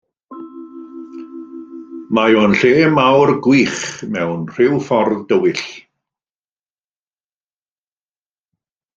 Mae 2.19 2.37
o'n 2.43 2.55
lle 2.61 2.87
mawr 2.93 3.31
gwych 3.47 3.83
mewn 4.15 4.47
rhyw 4.55 4.79
ffordd 4.87 5.21
dywyll. 5.33 5.67